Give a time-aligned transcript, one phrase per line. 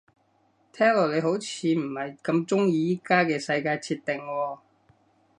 [0.73, 4.59] 聽落你好似唔係咁鍾意而家嘅世界設定喎